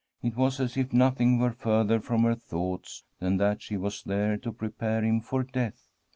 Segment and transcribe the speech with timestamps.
[0.23, 4.01] It was as if nothing were fur ther from her thoughts than that she was
[4.01, 5.85] there to prepare him for death.